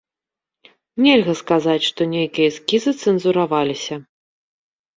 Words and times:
Нельга 1.05 1.35
сказаць, 1.41 1.85
што 1.89 2.01
нейкія 2.15 2.49
эскізы 2.55 2.91
цэнзураваліся. 3.01 3.95